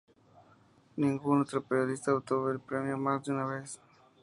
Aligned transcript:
Ningún 0.95 1.41
otro 1.41 1.61
periodista 1.61 2.11
obtuvo 2.15 2.49
el 2.49 2.59
premio 2.59 2.97
más 2.97 3.23
de 3.23 3.33
una 3.33 3.45
vez. 3.45 3.79